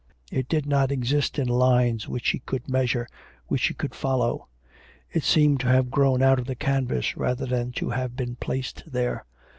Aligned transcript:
It 0.31 0.49
did 0.49 0.65
not 0.65 0.91
exist 0.91 1.37
in 1.37 1.47
lines 1.47 2.07
which 2.07 2.25
she 2.25 2.39
could 2.39 2.67
measure, 2.67 3.07
which 3.45 3.61
she 3.61 3.75
could 3.75 3.93
follow. 3.93 4.47
It 5.13 5.23
seemed 5.23 5.59
to 5.59 5.67
have 5.67 5.91
grown 5.91 6.23
out 6.23 6.39
of 6.39 6.45
the 6.47 6.55
canvas 6.55 7.15
rather 7.15 7.45
than 7.45 7.71
to 7.73 7.91
have 7.91 8.15
been 8.15 8.35
placed 8.37 8.81
there. 8.91 9.25